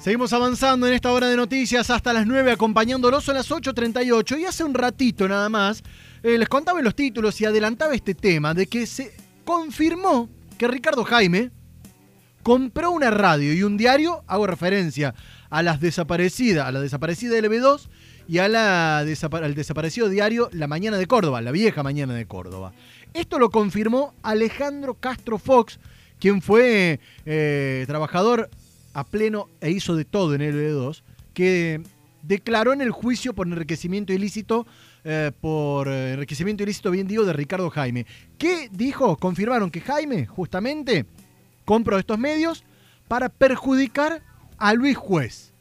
Seguimos 0.00 0.32
avanzando 0.32 0.86
en 0.86 0.94
esta 0.94 1.12
hora 1.12 1.28
de 1.28 1.36
noticias 1.36 1.90
hasta 1.90 2.14
las 2.14 2.26
9, 2.26 2.52
acompañándolos 2.52 3.28
a 3.28 3.34
las 3.34 3.50
8.38. 3.50 4.40
Y 4.40 4.46
hace 4.46 4.64
un 4.64 4.72
ratito 4.72 5.28
nada 5.28 5.50
más, 5.50 5.82
eh, 6.22 6.38
les 6.38 6.48
contaba 6.48 6.80
los 6.80 6.94
títulos 6.94 7.38
y 7.42 7.44
adelantaba 7.44 7.94
este 7.94 8.14
tema 8.14 8.54
de 8.54 8.66
que 8.66 8.86
se 8.86 9.12
confirmó 9.44 10.30
que 10.56 10.66
Ricardo 10.68 11.04
Jaime 11.04 11.50
compró 12.42 12.92
una 12.92 13.10
radio 13.10 13.52
y 13.52 13.62
un 13.62 13.76
diario, 13.76 14.24
hago 14.26 14.46
referencia 14.46 15.14
a 15.50 15.62
las 15.62 15.80
desaparecidas, 15.80 16.66
a 16.66 16.72
la 16.72 16.80
desaparecida 16.80 17.36
LB2 17.36 17.88
y 18.26 18.38
a 18.38 18.48
la 18.48 19.00
al 19.00 19.54
desaparecido 19.54 20.08
diario 20.08 20.48
La 20.52 20.66
Mañana 20.66 20.96
de 20.96 21.06
Córdoba, 21.06 21.42
la 21.42 21.52
vieja 21.52 21.82
Mañana 21.82 22.14
de 22.14 22.24
Córdoba. 22.24 22.72
Esto 23.12 23.38
lo 23.38 23.50
confirmó 23.50 24.14
Alejandro 24.22 24.94
Castro 24.94 25.36
Fox, 25.36 25.78
quien 26.18 26.40
fue 26.40 27.00
eh, 27.26 27.84
trabajador 27.86 28.48
a 28.92 29.04
pleno 29.04 29.48
e 29.60 29.70
hizo 29.70 29.96
de 29.96 30.04
todo 30.04 30.34
en 30.34 30.40
el 30.40 30.54
LB2, 30.54 31.02
que 31.34 31.82
declaró 32.22 32.72
en 32.72 32.80
el 32.80 32.90
juicio 32.90 33.34
por 33.34 33.46
enriquecimiento 33.46 34.12
ilícito, 34.12 34.66
eh, 35.04 35.32
por 35.40 35.88
eh, 35.88 36.12
enriquecimiento 36.12 36.62
ilícito, 36.62 36.90
bien 36.90 37.06
digo, 37.06 37.24
de 37.24 37.32
Ricardo 37.32 37.70
Jaime. 37.70 38.06
¿Qué 38.38 38.68
dijo? 38.70 39.16
Confirmaron 39.16 39.70
que 39.70 39.80
Jaime, 39.80 40.26
justamente, 40.26 41.06
compró 41.64 41.98
estos 41.98 42.18
medios 42.18 42.64
para 43.08 43.28
perjudicar 43.28 44.22
a 44.58 44.74
Luis 44.74 44.96
Juez. 44.96 45.52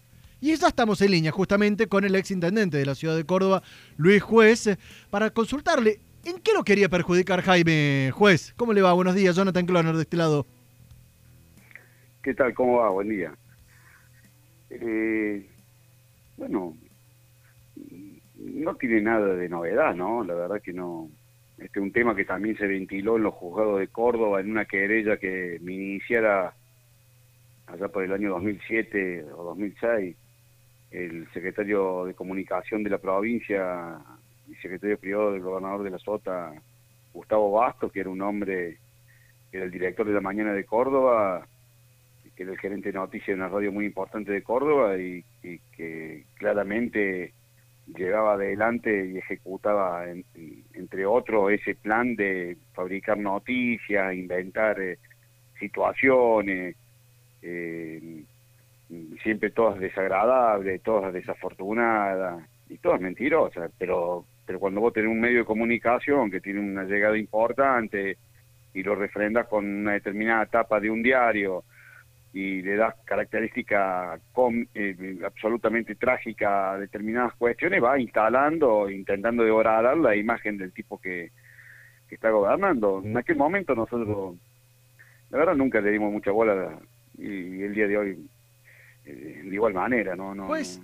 Y 0.41 0.55
ya 0.55 0.67
estamos 0.67 1.01
en 1.01 1.11
línea 1.11 1.31
justamente 1.31 1.87
con 1.87 2.05
el 2.05 2.15
ex 2.15 2.31
intendente 2.31 2.77
de 2.77 2.85
la 2.85 2.95
ciudad 2.95 3.15
de 3.15 3.25
Córdoba, 3.25 3.61
Luis 3.97 4.21
Juez, 4.21 4.77
para 5.09 5.31
consultarle 5.31 5.99
en 6.23 6.39
qué 6.39 6.53
lo 6.53 6.63
quería 6.63 6.89
perjudicar 6.89 7.41
Jaime 7.41 8.11
Juez. 8.13 8.53
¿Cómo 8.55 8.73
le 8.73 8.81
va? 8.81 8.93
Buenos 8.93 9.15
días, 9.15 9.35
Jonathan 9.35 9.65
Cloner 9.65 9.95
de 9.95 10.03
este 10.03 10.17
lado. 10.17 10.45
¿Qué 12.29 12.35
tal? 12.35 12.53
¿Cómo 12.53 12.77
va? 12.77 12.91
Buen 12.91 13.09
día. 13.09 13.33
Eh, 14.69 15.49
bueno, 16.37 16.77
no 18.35 18.75
tiene 18.75 19.01
nada 19.01 19.33
de 19.33 19.49
novedad, 19.49 19.95
¿no? 19.95 20.23
La 20.23 20.35
verdad 20.35 20.61
que 20.61 20.71
no. 20.71 21.09
Este 21.57 21.79
es 21.79 21.83
un 21.83 21.91
tema 21.91 22.15
que 22.15 22.25
también 22.25 22.55
se 22.55 22.67
ventiló 22.67 23.17
en 23.17 23.23
los 23.23 23.33
juzgados 23.33 23.79
de 23.79 23.87
Córdoba 23.87 24.41
en 24.41 24.51
una 24.51 24.65
querella 24.65 25.17
que 25.17 25.57
me 25.63 25.73
iniciara 25.73 26.53
allá 27.65 27.87
por 27.87 28.03
el 28.03 28.13
año 28.13 28.29
2007 28.29 29.25
o 29.35 29.43
2006 29.45 30.15
el 30.91 31.27
secretario 31.33 32.05
de 32.05 32.13
comunicación 32.13 32.83
de 32.83 32.91
la 32.91 32.99
provincia 32.99 33.97
y 34.47 34.53
secretario 34.57 34.99
privado 34.99 35.31
del 35.31 35.41
gobernador 35.41 35.81
de 35.81 35.89
la 35.89 35.97
Sota, 35.97 36.53
Gustavo 37.11 37.53
Bastos, 37.53 37.91
que 37.91 38.01
era 38.01 38.11
un 38.11 38.21
hombre, 38.21 38.77
era 39.51 39.63
el 39.63 39.71
director 39.71 40.05
de 40.05 40.13
la 40.13 40.21
mañana 40.21 40.53
de 40.53 40.65
Córdoba, 40.65 41.47
que 42.39 42.43
era 42.43 42.53
el 42.53 42.59
gerente 42.59 42.93
de 42.93 42.97
noticias 42.97 43.27
de 43.27 43.33
una 43.33 43.49
radio 43.49 43.69
muy 43.69 43.85
importante 43.85 44.31
de 44.31 44.43
Córdoba 44.43 44.97
y, 44.97 45.25
que 45.75 46.23
claramente 46.35 47.33
llevaba 47.93 48.35
adelante 48.35 49.07
y 49.07 49.17
ejecutaba, 49.17 50.05
entre 50.73 51.05
otros, 51.05 51.51
ese 51.51 51.75
plan 51.75 52.15
de 52.15 52.55
fabricar 52.73 53.17
noticias, 53.17 54.15
inventar 54.15 54.79
eh, 54.79 54.99
situaciones, 55.59 56.77
eh, 57.41 58.23
siempre 59.21 59.49
todas 59.49 59.77
desagradables, 59.77 60.81
todas 60.81 61.11
desafortunadas 61.11 62.41
y 62.69 62.77
todas 62.77 63.01
mentirosas, 63.01 63.69
pero 63.77 64.23
pero 64.45 64.59
cuando 64.59 64.79
vos 64.79 64.93
tenés 64.93 65.11
un 65.11 65.19
medio 65.19 65.39
de 65.39 65.45
comunicación 65.45 66.31
que 66.31 66.39
tiene 66.39 66.61
una 66.61 66.85
llegada 66.85 67.17
importante 67.17 68.17
y 68.73 68.81
lo 68.81 68.95
refrendas 68.95 69.45
con 69.47 69.65
una 69.65 69.91
determinada 69.91 70.43
etapa 70.43 70.79
de 70.79 70.89
un 70.89 71.03
diario, 71.03 71.65
y 72.33 72.61
le 72.61 72.75
das 72.75 72.95
característica 73.05 74.19
eh, 74.75 75.19
absolutamente 75.25 75.95
trágica 75.95 76.73
a 76.73 76.77
determinadas 76.77 77.33
cuestiones, 77.35 77.83
va 77.83 77.99
instalando, 77.99 78.89
intentando 78.89 79.43
devorar 79.43 79.97
la 79.97 80.15
imagen 80.15 80.57
del 80.57 80.71
tipo 80.71 80.99
que, 80.99 81.31
está 82.09 82.31
gobernando. 82.31 83.01
En 83.03 83.15
aquel 83.17 83.35
momento 83.35 83.75
nosotros, 83.75 84.35
la 85.29 85.37
verdad, 85.37 85.55
nunca 85.55 85.79
le 85.79 85.91
dimos 85.91 86.11
mucha 86.11 86.31
bola 86.31 86.79
y, 87.17 87.61
el 87.61 87.73
día 87.73 87.87
de 87.87 87.97
hoy 87.97 88.29
eh, 89.05 89.41
de 89.43 89.53
igual 89.53 89.73
manera, 89.75 90.15
¿no? 90.15 90.33
no 90.33 90.47
pues, 90.47 90.81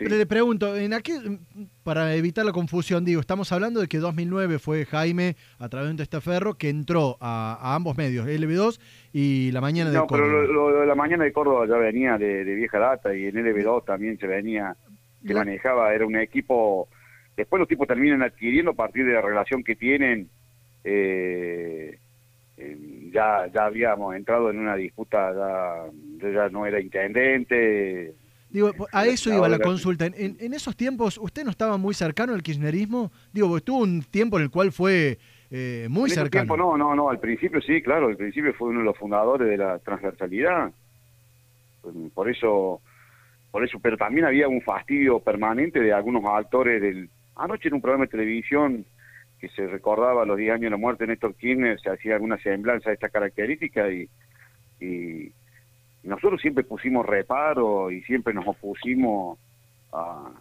le 0.00 0.26
pregunto, 0.26 0.76
en 0.76 0.92
aquel, 0.92 1.38
para 1.82 2.14
evitar 2.14 2.44
la 2.44 2.52
confusión, 2.52 3.04
digo, 3.04 3.20
estamos 3.20 3.50
hablando 3.52 3.80
de 3.80 3.88
que 3.88 3.98
2009 3.98 4.58
fue 4.58 4.84
Jaime, 4.84 5.36
a 5.58 5.68
través 5.68 5.96
de 5.96 6.02
este 6.02 6.20
ferro, 6.20 6.54
que 6.54 6.68
entró 6.68 7.16
a, 7.20 7.74
ambos 7.74 7.96
medios, 7.96 8.26
LB2 8.26 8.80
y 9.12 9.50
La 9.52 9.60
Mañana 9.60 9.90
de 9.90 9.98
Córdoba. 9.98 10.28
No, 10.28 10.46
pero 10.46 10.52
lo, 10.52 10.84
La 10.84 10.94
Mañana 10.94 11.24
de 11.24 11.32
Córdoba 11.32 11.66
ya 11.66 11.76
venía 11.76 12.18
de, 12.18 12.44
vieja 12.44 12.78
data 12.78 13.14
y 13.14 13.26
en 13.26 13.34
LB2 13.34 13.84
también 13.84 14.18
se 14.18 14.26
venía, 14.26 14.76
se 15.26 15.34
manejaba, 15.34 15.94
era 15.94 16.06
un 16.06 16.16
equipo... 16.16 16.88
Después 17.36 17.60
los 17.60 17.68
tipos 17.68 17.86
terminan 17.86 18.22
adquiriendo 18.22 18.72
a 18.72 18.74
partir 18.74 19.06
de 19.06 19.12
la 19.12 19.20
relación 19.20 19.62
que 19.62 19.76
tienen. 19.76 20.28
Eh, 20.82 21.96
ya, 23.12 23.46
ya 23.52 23.66
habíamos 23.66 24.14
entrado 24.16 24.50
en 24.50 24.58
una 24.58 24.76
disputa, 24.76 25.32
ya, 26.20 26.30
ya 26.30 26.48
no 26.48 26.66
era 26.66 26.80
intendente, 26.80 28.14
Digo, 28.50 28.72
a 28.92 29.06
eso 29.06 29.32
iba 29.32 29.48
la 29.48 29.58
consulta. 29.58 30.06
En, 30.06 30.54
esos 30.54 30.74
tiempos, 30.76 31.18
¿usted 31.18 31.44
no 31.44 31.50
estaba 31.50 31.76
muy 31.76 31.94
cercano 31.94 32.32
al 32.32 32.42
kirchnerismo? 32.42 33.12
Digo, 33.32 33.56
estuvo 33.56 33.78
un 33.80 34.02
tiempo 34.02 34.38
en 34.38 34.44
el 34.44 34.50
cual 34.50 34.72
fue 34.72 35.18
eh, 35.50 35.86
muy 35.90 36.08
cercano. 36.08 36.44
Tiempo, 36.44 36.56
no, 36.56 36.76
no, 36.78 36.94
no. 36.94 37.10
Al 37.10 37.20
principio 37.20 37.60
sí, 37.60 37.82
claro. 37.82 38.08
Al 38.08 38.16
principio 38.16 38.54
fue 38.54 38.68
uno 38.68 38.80
de 38.80 38.86
los 38.86 38.96
fundadores 38.96 39.48
de 39.48 39.58
la 39.58 39.78
transversalidad. 39.80 40.72
Por 42.14 42.30
eso, 42.30 42.80
por 43.50 43.64
eso. 43.64 43.78
Pero 43.80 43.98
también 43.98 44.24
había 44.24 44.48
un 44.48 44.62
fastidio 44.62 45.20
permanente 45.20 45.80
de 45.80 45.92
algunos 45.92 46.24
actores 46.24 46.80
del. 46.80 47.10
Anoche 47.36 47.68
en 47.68 47.74
un 47.74 47.82
programa 47.82 48.06
de 48.06 48.10
televisión 48.10 48.84
que 49.38 49.48
se 49.50 49.66
recordaba 49.66 50.24
los 50.24 50.36
10 50.36 50.52
años 50.52 50.62
de 50.62 50.70
la 50.70 50.76
muerte 50.76 51.04
de 51.04 51.08
Néstor 51.12 51.34
Kirchner, 51.36 51.78
se 51.80 51.90
hacía 51.90 52.14
alguna 52.14 52.38
semblanza 52.38 52.90
de 52.90 52.94
esta 52.94 53.08
característica 53.08 53.88
y, 53.88 54.08
y 54.80 55.32
nosotros 56.02 56.40
siempre 56.40 56.64
pusimos 56.64 57.04
reparo 57.04 57.90
y 57.90 58.02
siempre 58.02 58.32
nos 58.32 58.46
opusimos 58.46 59.38
a, 59.92 60.32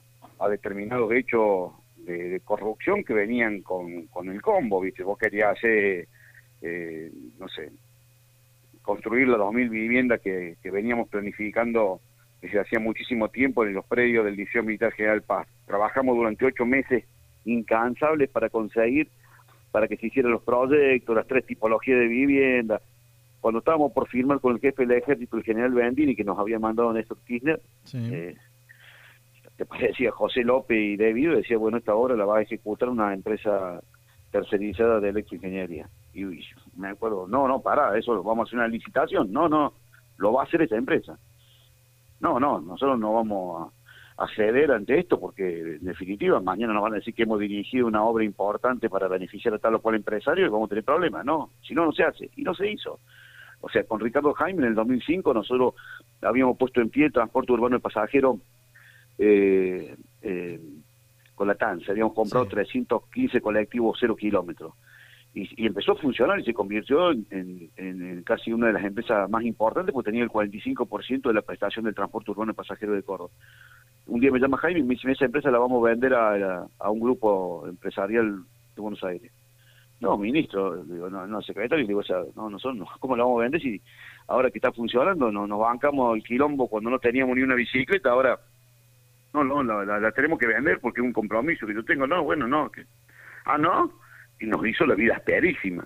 determinados 0.49 1.11
hechos 1.11 1.71
de, 1.97 2.39
corrupción 2.45 3.03
que 3.03 3.13
venían 3.13 3.61
con, 3.61 4.07
con 4.07 4.29
el 4.29 4.41
combo, 4.41 4.81
¿viste? 4.81 5.03
Vos 5.03 5.17
querías 5.17 5.57
hacer, 5.57 6.07
eh, 6.61 7.11
no 7.39 7.47
sé, 7.49 7.71
construir 8.87 9.27
las 9.27 9.39
2.000 9.39 9.69
viviendas 9.69 10.21
que, 10.21 10.55
veníamos 10.71 11.09
planificando 11.09 11.99
desde 12.41 12.61
hacía 12.61 12.79
muchísimo 12.79 13.27
tiempo 13.27 13.65
en 13.65 13.73
los 13.73 13.85
predios 13.85 14.23
del 14.23 14.37
Liceo 14.37 14.63
Militar 14.63 14.93
General 14.93 15.21
Paz. 15.23 15.47
Trabajamos 15.65 16.15
durante 16.15 16.45
ocho 16.45 16.65
meses 16.65 17.03
incansables 17.43 18.29
para 18.29 18.49
conseguir, 18.49 19.09
para 19.71 19.89
que 19.89 19.97
se 19.97 20.07
hicieran 20.07 20.31
los 20.31 20.43
proyectos, 20.43 21.15
las 21.15 21.27
tres 21.27 21.45
tipologías 21.45 21.99
de 21.99 22.07
vivienda, 22.07 22.81
cuando 23.41 23.59
estábamos 23.59 23.91
por 23.91 24.07
firmar 24.07 24.39
con 24.39 24.53
el 24.53 24.59
jefe 24.59 24.85
del 24.85 24.97
ejército, 24.97 25.37
el 25.37 25.43
general 25.43 25.71
Bendini, 25.71 26.15
que 26.15 26.23
nos 26.23 26.39
había 26.39 26.59
mandado 26.59 26.91
Néstor 26.93 27.17
Kirchner, 27.25 27.61
eh, 27.93 28.35
te 29.55 29.65
parecía 29.65 30.11
José 30.11 30.43
López 30.43 30.77
y 30.77 30.97
David, 30.97 31.35
decía, 31.35 31.57
bueno, 31.57 31.77
esta 31.77 31.95
obra 31.95 32.15
la 32.15 32.25
va 32.25 32.37
a 32.37 32.41
ejecutar 32.41 32.89
una 32.89 33.13
empresa 33.13 33.81
tercerizada 34.31 34.99
de 34.99 35.09
electroingeniería. 35.09 35.89
Y, 36.13 36.25
me 36.75 36.89
acuerdo, 36.89 37.27
no, 37.27 37.47
no, 37.47 37.61
para, 37.61 37.97
eso 37.97 38.13
lo 38.13 38.23
vamos 38.23 38.45
a 38.45 38.47
hacer 38.47 38.59
una 38.59 38.67
licitación. 38.67 39.31
No, 39.31 39.47
no, 39.47 39.73
lo 40.17 40.33
va 40.33 40.41
a 40.41 40.45
hacer 40.45 40.61
esa 40.61 40.75
empresa. 40.75 41.17
No, 42.19 42.39
no, 42.39 42.59
nosotros 42.59 42.99
no 42.99 43.13
vamos 43.13 43.71
a, 44.17 44.23
a 44.23 44.27
ceder 44.35 44.71
ante 44.71 44.99
esto 44.99 45.19
porque, 45.19 45.59
en 45.59 45.85
definitiva, 45.85 46.39
mañana 46.39 46.73
nos 46.73 46.81
van 46.81 46.93
a 46.93 46.97
decir 46.97 47.13
que 47.13 47.23
hemos 47.23 47.39
dirigido 47.39 47.87
una 47.87 48.03
obra 48.03 48.23
importante 48.23 48.89
para 48.89 49.07
beneficiar 49.07 49.53
a 49.53 49.59
tal 49.59 49.75
o 49.75 49.79
cual 49.79 49.95
empresario 49.95 50.45
y 50.45 50.49
vamos 50.49 50.67
a 50.67 50.69
tener 50.69 50.83
problemas. 50.83 51.23
No, 51.23 51.51
si 51.61 51.75
no, 51.75 51.85
no 51.85 51.91
se 51.91 52.03
hace. 52.03 52.29
Y 52.35 52.41
no 52.41 52.53
se 52.55 52.69
hizo. 52.71 52.99
O 53.61 53.69
sea, 53.69 53.83
con 53.83 53.99
Ricardo 53.99 54.33
Jaime 54.33 54.61
en 54.61 54.69
el 54.69 54.75
2005 54.75 55.33
nosotros 55.33 55.73
habíamos 56.21 56.57
puesto 56.57 56.81
en 56.81 56.89
pie 56.89 57.05
el 57.05 57.11
transporte 57.11 57.51
urbano 57.51 57.77
de 57.77 57.81
pasajeros 57.81 58.37
eh, 59.17 59.95
eh, 60.21 60.59
con 61.35 61.47
la 61.47 61.55
TANSA, 61.55 61.91
habíamos 61.91 62.13
comprado 62.13 62.47
315 62.47 63.41
colectivos 63.41 63.97
cero 63.99 64.15
kilómetros. 64.15 64.73
Y, 65.33 65.67
empezó 65.67 65.91
a 65.91 65.95
funcionar 65.95 66.39
y 66.39 66.43
se 66.43 66.53
convirtió 66.53 67.11
en, 67.11 68.23
casi 68.25 68.51
una 68.51 68.67
de 68.67 68.73
las 68.73 68.83
empresas 68.83 69.29
más 69.29 69.43
importantes 69.43 69.93
porque 69.93 70.09
tenía 70.09 70.23
el 70.23 70.31
45% 70.31 71.27
de 71.27 71.33
la 71.33 71.43
prestación 71.43 71.85
del 71.85 71.93
transporte 71.93 72.31
urbano 72.31 72.53
de 72.53 72.55
pasajeros 72.55 72.95
de 72.95 73.03
Córdoba. 73.03 73.29
Un 74.07 74.19
día 74.19 74.31
me 74.31 74.39
llama 74.39 74.57
Jaime 74.57 74.79
y 74.79 74.83
me 74.83 74.95
dice, 74.95 75.11
esa 75.11 75.25
empresa 75.25 75.51
la 75.51 75.59
vamos 75.59 75.83
a 75.83 75.89
vender 75.89 76.15
a, 76.15 76.65
a 76.79 76.89
un 76.89 76.99
grupo 76.99 77.67
empresarial 77.67 78.43
de 78.75 78.81
Buenos 78.81 79.03
Aires. 79.03 79.31
No, 79.99 80.17
ministro, 80.17 80.83
digo, 80.83 81.09
no, 81.09 81.25
no, 81.25 81.41
secretario, 81.41 81.87
digo, 81.87 82.01
o 82.01 82.03
sea, 82.03 82.17
no, 82.35 82.49
nosotros, 82.49 82.87
¿cómo 82.99 83.15
la 83.15 83.23
vamos 83.23 83.39
a 83.39 83.43
vender 83.43 83.61
si 83.61 83.81
ahora 84.27 84.51
que 84.51 84.59
está 84.59 84.71
funcionando 84.71 85.31
no, 85.31 85.47
nos 85.47 85.59
bancamos 85.59 86.15
el 86.15 86.23
quilombo 86.23 86.67
cuando 86.67 86.91
no 86.91 86.99
teníamos 86.99 87.35
ni 87.35 87.41
una 87.41 87.55
bicicleta, 87.55 88.11
ahora, 88.11 88.39
no, 89.33 89.43
no, 89.43 89.63
la, 89.83 90.11
tenemos 90.11 90.37
que 90.37 90.45
vender 90.45 90.79
porque 90.79 91.01
es 91.01 91.05
un 91.05 91.13
compromiso 91.13 91.65
que 91.65 91.73
yo 91.73 91.83
tengo, 91.83 92.05
no, 92.05 92.23
bueno, 92.23 92.47
no, 92.47 92.71
que, 92.71 92.85
ah, 93.45 93.57
no, 93.57 93.91
y 94.39 94.45
nos 94.45 94.65
hizo 94.67 94.85
la 94.85 94.93
vida 94.93 95.15
asperísima. 95.15 95.83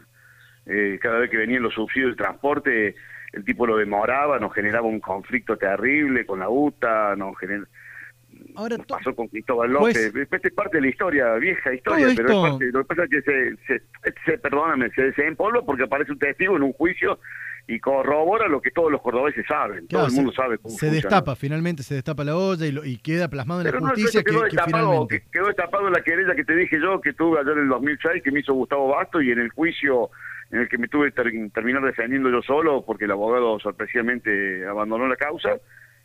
Eh, 0.65 0.99
cada 1.01 1.19
vez 1.19 1.29
que 1.29 1.37
venían 1.37 1.63
los 1.63 1.73
subsidios 1.73 2.11
de 2.11 2.17
transporte, 2.17 2.95
el 3.31 3.45
tipo 3.45 3.65
lo 3.65 3.77
demoraba, 3.77 4.39
nos 4.39 4.53
generaba 4.53 4.87
un 4.87 4.99
conflicto 4.99 5.57
terrible 5.57 6.25
con 6.25 6.39
la 6.39 6.49
UTA, 6.49 7.15
nos 7.15 7.37
generaba 7.39 7.67
Ahora, 8.55 8.77
pasó 8.87 9.15
con 9.15 9.27
Cristóbal 9.27 9.71
López. 9.71 10.11
Pues, 10.11 10.43
es 10.43 10.53
parte 10.53 10.77
de 10.77 10.81
la 10.81 10.87
historia, 10.87 11.33
vieja 11.35 11.73
historia, 11.73 12.07
pero 12.15 12.29
es 12.29 12.51
parte, 12.51 12.71
lo 12.71 12.79
que 12.79 12.85
pasa 12.85 13.03
es 13.03 13.09
que 13.09 13.21
se, 13.21 13.55
se, 13.67 13.83
se 14.25 14.37
perdóname, 14.37 14.89
se, 14.91 15.13
se 15.13 15.35
porque 15.65 15.83
aparece 15.83 16.11
un 16.11 16.19
testigo 16.19 16.55
en 16.55 16.63
un 16.63 16.73
juicio 16.73 17.19
y 17.67 17.79
corrobora 17.79 18.47
lo 18.47 18.61
que 18.61 18.71
todos 18.71 18.91
los 18.91 19.01
cordobeses 19.01 19.45
saben. 19.47 19.87
Todo 19.87 20.07
el 20.07 20.13
mundo 20.13 20.31
sabe 20.33 20.57
cómo 20.57 20.75
Se 20.75 20.89
destapa, 20.89 21.35
finalmente 21.35 21.83
se 21.83 21.95
destapa 21.95 22.23
la 22.23 22.35
olla 22.35 22.65
y, 22.65 22.77
y 22.83 22.97
queda 22.97 23.29
plasmado 23.29 23.61
en 23.61 23.67
la 23.67 23.79
justicia 23.79 24.23
quedó, 24.23 24.39
que, 24.39 24.45
destapado, 24.45 25.07
quedó 25.07 25.47
destapado 25.47 25.89
la 25.89 26.01
querella 26.01 26.35
que 26.35 26.43
te 26.43 26.55
dije 26.55 26.79
yo, 26.81 26.99
que 27.01 27.13
tuve 27.13 27.39
ayer 27.39 27.53
en 27.53 27.63
el 27.63 27.69
2006, 27.69 28.23
que 28.23 28.31
me 28.31 28.41
hizo 28.41 28.53
Gustavo 28.53 28.89
Basto 28.89 29.21
y 29.21 29.31
en 29.31 29.39
el 29.39 29.49
juicio 29.49 30.09
en 30.51 30.59
el 30.59 30.69
que 30.69 30.77
me 30.77 30.87
tuve 30.87 31.11
que 31.11 31.49
terminar 31.53 31.81
defendiendo 31.83 32.29
yo 32.29 32.41
solo 32.41 32.83
porque 32.85 33.05
el 33.05 33.11
abogado 33.11 33.59
sorpresivamente 33.59 34.65
abandonó 34.67 35.07
la 35.07 35.15
causa 35.15 35.57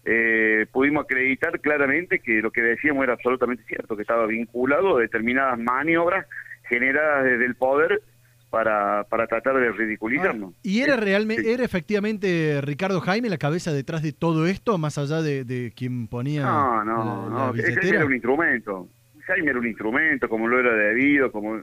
eh, 0.09 0.67
pudimos 0.71 1.05
acreditar 1.05 1.61
claramente 1.61 2.21
que 2.21 2.41
lo 2.41 2.53
que 2.53 2.63
decíamos 2.63 3.03
era 3.03 3.15
absolutamente 3.15 3.65
cierto, 3.65 3.97
que 3.97 4.03
estaba 4.03 4.25
vinculado 4.27 4.97
a 4.97 5.01
determinadas 5.01 5.59
maniobras 5.59 6.27
generadas 6.69 7.25
desde 7.25 7.45
el 7.45 7.57
poder 7.57 8.01
para, 8.49 9.03
para 9.11 9.27
tratar 9.27 9.57
de 9.57 9.73
ridiculizarnos. 9.73 10.55
¿Y 10.63 10.81
era 10.83 10.97
realmente, 10.97 11.53
era 11.53 11.65
efectivamente 11.65 12.61
Ricardo 12.63 13.01
Jaime 13.01 13.29
la 13.29 13.37
cabeza 13.37 13.73
detrás 13.73 14.01
de 14.01 14.13
todo 14.13 14.47
esto, 14.47 14.79
más 14.79 14.97
allá 14.97 15.23
de, 15.23 15.73
quien 15.75 16.07
ponía 16.07 16.43
No, 16.43 16.85
no, 16.85 17.29
no, 17.29 17.53
Jaime 17.53 17.89
era 17.89 18.07
un 18.07 18.15
instrumento. 18.15 18.89
Jaime 19.27 19.51
era 19.51 19.59
un 19.59 19.67
instrumento, 19.67 20.29
como 20.29 20.47
lo 20.47 20.61
era 20.61 20.73
debido, 20.73 21.33
como... 21.33 21.61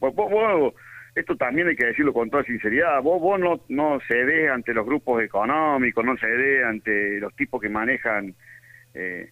Vos, 0.00 0.72
esto 1.14 1.36
también 1.36 1.68
hay 1.68 1.76
que 1.76 1.86
decirlo 1.86 2.12
con 2.12 2.30
toda 2.30 2.44
sinceridad, 2.44 3.02
vos, 3.02 3.20
vos 3.20 3.38
no, 3.38 3.60
no 3.68 4.00
cedés 4.08 4.50
ante 4.50 4.72
los 4.72 4.86
grupos 4.86 5.22
económicos, 5.22 6.04
no 6.04 6.16
cedés 6.16 6.64
ante 6.64 7.20
los 7.20 7.34
tipos 7.36 7.60
que 7.60 7.68
manejan 7.68 8.34
eh, 8.94 9.30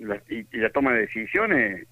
la, 0.00 0.20
y, 0.28 0.46
la 0.52 0.70
toma 0.70 0.92
de 0.92 1.00
decisiones, 1.00 1.86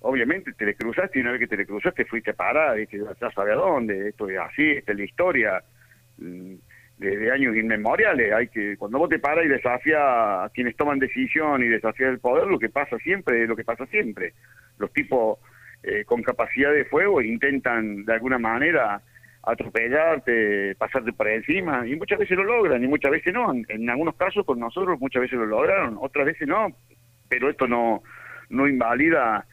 obviamente 0.00 0.52
te 0.52 0.64
le 0.64 0.74
cruzaste 0.74 1.18
y 1.18 1.22
una 1.22 1.32
vez 1.32 1.40
que 1.40 1.48
te 1.48 1.56
le 1.56 1.66
cruzaste 1.66 2.04
fuiste 2.04 2.34
parada 2.34 2.78
y 2.80 2.86
ya 2.86 3.30
sabes 3.30 3.54
a 3.54 3.56
dónde, 3.56 4.10
esto 4.10 4.28
es 4.28 4.38
así, 4.38 4.70
esta 4.70 4.92
es 4.92 4.98
la 4.98 5.04
historia 5.04 5.64
mm, 6.18 6.54
desde 6.98 7.32
años 7.32 7.56
inmemoriales, 7.56 8.32
hay 8.32 8.46
que 8.48 8.76
cuando 8.76 8.98
vos 8.98 9.08
te 9.08 9.18
paras 9.18 9.44
y 9.44 9.48
desafías 9.48 10.00
a 10.00 10.50
quienes 10.54 10.76
toman 10.76 11.00
decisión 11.00 11.64
y 11.64 11.68
desafías 11.68 12.10
el 12.10 12.20
poder, 12.20 12.46
lo 12.46 12.60
que 12.60 12.68
pasa 12.68 12.96
siempre 12.98 13.42
es 13.42 13.48
lo 13.48 13.56
que 13.56 13.64
pasa 13.64 13.86
siempre. 13.86 14.34
Los 14.78 14.92
tipos 14.92 15.38
eh, 15.86 16.04
con 16.06 16.22
capacidad 16.22 16.72
de 16.72 16.86
fuego 16.86 17.20
intentan 17.20 18.06
de 18.06 18.14
alguna 18.14 18.38
manera 18.38 19.02
atropellarte, 19.42 20.74
pasarte 20.76 21.12
por 21.12 21.28
encima, 21.28 21.86
y 21.86 21.94
muchas 21.96 22.18
veces 22.18 22.36
lo 22.38 22.44
logran, 22.44 22.82
y 22.82 22.88
muchas 22.88 23.10
veces 23.10 23.34
no. 23.34 23.52
En, 23.68 23.90
algunos 23.90 24.16
casos 24.16 24.46
con 24.46 24.58
nosotros 24.58 24.98
muchas 24.98 25.22
veces 25.22 25.38
lo 25.38 25.44
lograron, 25.44 25.98
otras 26.00 26.24
veces 26.24 26.48
no, 26.48 26.68
pero 27.28 27.50
esto 27.50 27.68
no, 27.68 28.02
no 28.48 28.66
invalida 28.66 29.46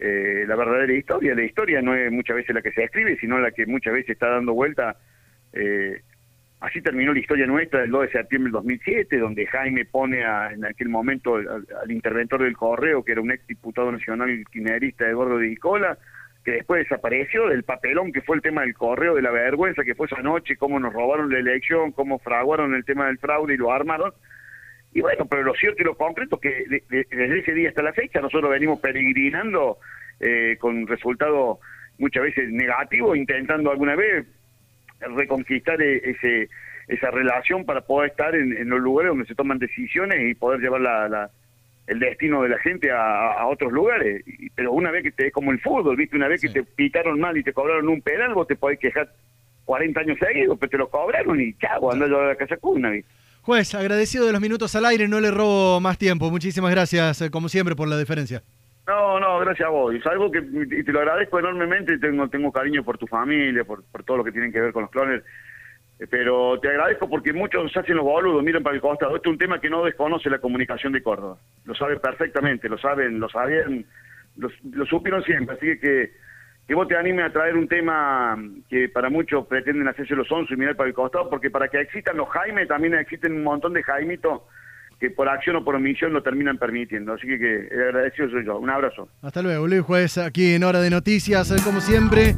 eh, 0.00 0.44
la 0.48 0.56
verdadera 0.56 0.92
historia. 0.92 1.34
La 1.36 1.44
historia 1.44 1.80
no 1.80 1.94
es 1.94 2.10
muchas 2.10 2.34
veces 2.34 2.54
la 2.54 2.62
que 2.62 2.72
se 2.72 2.82
escribe, 2.82 3.16
sino 3.20 3.38
la 3.38 3.52
que 3.52 3.66
muchas 3.66 3.92
veces 3.92 4.10
está 4.10 4.30
dando 4.30 4.54
vuelta 4.54 4.96
eh, 5.52 6.02
Así 6.66 6.82
terminó 6.82 7.12
la 7.12 7.20
historia 7.20 7.46
nuestra 7.46 7.82
del 7.82 7.92
2 7.92 8.02
de 8.02 8.10
septiembre 8.10 8.48
del 8.48 8.54
2007, 8.54 9.18
donde 9.18 9.46
Jaime 9.46 9.84
pone 9.84 10.22
en 10.52 10.64
aquel 10.64 10.88
momento 10.88 11.36
al, 11.36 11.90
interventor 11.92 12.42
del 12.42 12.56
correo, 12.56 13.04
que 13.04 13.12
era 13.12 13.20
un 13.20 13.30
ex 13.30 13.46
diputado 13.46 13.92
nacional 13.92 14.28
kirchnerista 14.50 15.06
Eduardo 15.06 15.38
de 15.38 15.46
Nicola, 15.46 15.96
que 16.44 16.50
después 16.50 16.82
desapareció 16.82 17.46
del 17.46 17.62
papelón 17.62 18.12
que 18.12 18.20
fue 18.20 18.34
el 18.34 18.42
tema 18.42 18.62
del 18.62 18.74
correo, 18.74 19.14
de 19.14 19.22
la 19.22 19.30
vergüenza 19.30 19.84
que 19.84 19.94
fue 19.94 20.08
esa 20.08 20.20
noche, 20.22 20.56
cómo 20.56 20.80
nos 20.80 20.92
robaron 20.92 21.30
la 21.30 21.38
elección, 21.38 21.92
cómo 21.92 22.18
fraguaron 22.18 22.74
el 22.74 22.84
tema 22.84 23.06
del 23.06 23.18
fraude 23.18 23.54
y 23.54 23.58
lo 23.58 23.70
armaron. 23.70 24.12
Y 24.92 25.02
bueno, 25.02 25.24
pero 25.26 25.44
lo 25.44 25.54
cierto 25.54 25.82
y 25.82 25.84
lo 25.84 25.96
concreto 25.96 26.40
es 26.42 26.50
que 26.50 26.82
desde 26.90 27.38
ese 27.38 27.52
día 27.52 27.68
hasta 27.68 27.82
la 27.82 27.92
fecha 27.92 28.20
nosotros 28.20 28.50
venimos 28.50 28.80
peregrinando 28.80 29.78
eh, 30.18 30.56
con 30.58 30.84
resultados 30.88 31.58
muchas 31.98 32.24
veces 32.24 32.50
negativos, 32.50 33.16
intentando 33.16 33.70
alguna 33.70 33.94
vez 33.94 34.26
reconquistar 35.00 35.80
e-, 35.80 36.10
ese 36.10 36.48
esa 36.88 37.10
relación 37.10 37.64
para 37.64 37.80
poder 37.80 38.10
estar 38.10 38.34
en, 38.34 38.68
los 38.68 38.80
lugares 38.80 39.10
donde 39.10 39.26
se 39.26 39.34
toman 39.34 39.58
decisiones 39.58 40.30
y 40.30 40.34
poder 40.34 40.60
llevar 40.60 40.80
la, 40.80 41.30
el 41.86 41.98
destino 41.98 42.42
de 42.42 42.50
la 42.50 42.58
gente 42.58 42.90
a, 42.90 43.46
otros 43.46 43.72
lugares. 43.72 44.22
pero 44.54 44.72
una 44.72 44.90
vez 44.90 45.02
que 45.02 45.12
te, 45.12 45.30
como 45.30 45.52
el 45.52 45.60
fútbol, 45.60 45.96
¿viste? 45.96 46.16
Una 46.16 46.28
vez 46.28 46.40
que 46.40 46.48
te 46.48 46.62
pitaron 46.62 47.18
mal 47.20 47.36
y 47.36 47.42
te 47.42 47.52
cobraron 47.52 47.88
un 47.88 48.00
penal, 48.02 48.34
vos 48.34 48.46
te 48.46 48.56
podés 48.56 48.78
quejar 48.78 49.12
40 49.64 50.00
años 50.00 50.18
seguidos, 50.18 50.56
pero 50.60 50.70
te 50.70 50.78
lo 50.78 50.88
cobraron 50.88 51.40
y 51.40 51.54
chavo, 51.54 51.92
andás 51.92 52.10
a 52.10 52.26
la 52.26 52.36
casa 52.36 52.56
cuna. 52.56 52.92
Juez, 53.42 53.74
agradecido 53.74 54.26
de 54.26 54.32
los 54.32 54.40
minutos 54.40 54.74
al 54.74 54.86
aire, 54.86 55.06
no 55.06 55.20
le 55.20 55.30
robo 55.30 55.80
más 55.80 55.98
tiempo. 55.98 56.30
Muchísimas 56.30 56.70
gracias, 56.70 57.20
eh, 57.22 57.30
como 57.30 57.48
siempre, 57.48 57.76
por 57.76 57.88
la 57.88 57.98
diferencia. 57.98 58.42
No, 58.86 59.18
no, 59.18 59.40
gracias 59.40 59.66
a 59.66 59.70
vos. 59.70 59.94
Es 59.94 60.06
algo 60.06 60.30
que 60.30 60.38
y 60.38 60.84
te 60.84 60.92
lo 60.92 61.00
agradezco 61.00 61.40
enormemente 61.40 61.98
tengo, 61.98 62.28
tengo 62.28 62.52
cariño 62.52 62.84
por 62.84 62.98
tu 62.98 63.06
familia, 63.06 63.64
por, 63.64 63.82
por 63.84 64.04
todo 64.04 64.18
lo 64.18 64.24
que 64.24 64.30
tienen 64.30 64.52
que 64.52 64.60
ver 64.60 64.72
con 64.72 64.82
los 64.82 64.90
clones. 64.90 65.24
Eh, 65.98 66.06
pero 66.08 66.60
te 66.60 66.68
agradezco 66.68 67.08
porque 67.08 67.32
muchos 67.32 67.72
se 67.72 67.80
hacen 67.80 67.96
los 67.96 68.04
boludos, 68.04 68.44
miran 68.44 68.62
para 68.62 68.76
el 68.76 68.82
costado. 68.82 69.16
Este 69.16 69.28
es 69.28 69.32
un 69.32 69.38
tema 69.38 69.60
que 69.60 69.70
no 69.70 69.84
desconoce 69.84 70.30
la 70.30 70.38
comunicación 70.38 70.92
de 70.92 71.02
Córdoba. 71.02 71.38
Lo 71.64 71.74
sabe 71.74 71.98
perfectamente, 71.98 72.68
lo 72.68 72.78
saben, 72.78 73.18
lo 73.18 73.28
sabían, 73.28 73.84
lo, 74.36 74.86
supieron 74.86 75.24
siempre. 75.24 75.56
Así 75.56 75.80
que, 75.80 76.12
que 76.68 76.74
vos 76.74 76.86
te 76.86 76.96
animes 76.96 77.26
a 77.26 77.32
traer 77.32 77.56
un 77.56 77.66
tema 77.66 78.38
que 78.68 78.88
para 78.88 79.10
muchos 79.10 79.48
pretenden 79.48 79.88
hacerse 79.88 80.14
los 80.14 80.30
once 80.30 80.54
y 80.54 80.56
mirar 80.56 80.76
para 80.76 80.88
el 80.88 80.94
costado, 80.94 81.28
porque 81.28 81.50
para 81.50 81.66
que 81.66 81.80
existan 81.80 82.18
los 82.18 82.28
Jaime 82.28 82.66
también 82.66 82.94
existen 82.94 83.32
un 83.32 83.42
montón 83.42 83.72
de 83.72 83.82
Jaimitos 83.82 84.42
que 84.98 85.10
por 85.10 85.28
acción 85.28 85.56
o 85.56 85.64
por 85.64 85.74
omisión 85.74 86.12
lo 86.12 86.22
terminan 86.22 86.58
permitiendo. 86.58 87.12
Así 87.12 87.26
que, 87.26 87.38
que 87.38 87.68
el 87.70 87.82
agradecido 87.82 88.30
soy 88.30 88.44
yo. 88.44 88.58
Un 88.58 88.70
abrazo. 88.70 89.08
Hasta 89.22 89.42
luego, 89.42 89.66
Luis 89.66 89.82
Juez, 89.82 90.18
aquí 90.18 90.54
en 90.54 90.64
Hora 90.64 90.80
de 90.80 90.90
Noticias, 90.90 91.52
como 91.64 91.80
siempre. 91.80 92.34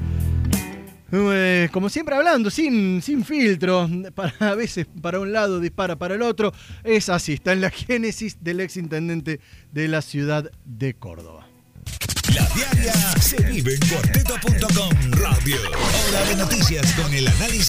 Eh, 1.10 1.70
como 1.72 1.88
siempre 1.88 2.14
hablando, 2.16 2.50
sin, 2.50 3.00
sin 3.00 3.24
filtro, 3.24 3.88
para, 4.14 4.34
a 4.40 4.54
veces 4.54 4.86
para 5.00 5.20
un 5.20 5.32
lado 5.32 5.58
dispara 5.58 5.96
para 5.96 6.16
el 6.16 6.22
otro, 6.22 6.52
es 6.84 7.08
así, 7.08 7.34
está 7.34 7.54
en 7.54 7.62
la 7.62 7.70
génesis 7.70 8.42
del 8.44 8.60
ex 8.60 8.76
intendente 8.76 9.40
de 9.72 9.88
la 9.88 10.02
ciudad 10.02 10.50
de 10.66 10.94
Córdoba. 10.94 11.46
La 12.34 12.46
diaria 12.54 12.92
se 13.18 13.42
vive 13.42 13.74
en 13.74 13.88
cuarteto.com 13.88 14.90
radio. 15.12 15.56
Hora 16.10 16.24
de 16.28 16.36
noticias 16.36 16.92
con 16.92 17.12
el 17.14 17.26
análisis 17.26 17.48